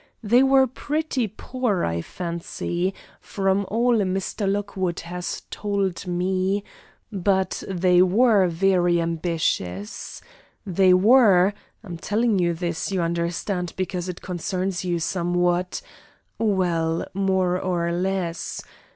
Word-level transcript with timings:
They 0.23 0.41
were 0.41 0.65
pretty 0.65 1.27
poor, 1.27 1.85
I 1.85 2.01
fancy, 2.01 2.91
from 3.19 3.67
all 3.69 3.95
Mr. 3.97 4.51
Lockwood 4.51 5.01
has 5.01 5.43
told 5.51 6.07
me, 6.07 6.63
but 7.11 7.63
they 7.69 8.01
were 8.01 8.47
very 8.47 8.99
ambitious. 8.99 10.19
They 10.65 10.91
were 10.95 11.53
I'm 11.83 11.97
telling 11.99 12.39
you 12.39 12.55
this, 12.55 12.91
you 12.91 12.99
understand, 13.03 13.73
because 13.77 14.09
it 14.09 14.23
concerns 14.23 14.83
you 14.83 14.97
somewhat: 14.97 15.83
well, 16.39 17.05
more 17.13 17.59
or 17.59 17.91
less. 17.91 18.59